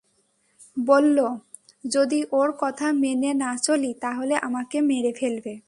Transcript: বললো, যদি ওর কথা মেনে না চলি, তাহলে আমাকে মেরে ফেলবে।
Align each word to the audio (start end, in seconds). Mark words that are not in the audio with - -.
বললো, 0.77 1.27
যদি 1.87 2.19
ওর 2.31 2.49
কথা 2.59 2.87
মেনে 2.93 3.31
না 3.33 3.51
চলি, 3.57 3.91
তাহলে 4.01 4.35
আমাকে 4.37 4.77
মেরে 4.81 5.11
ফেলবে। 5.13 5.53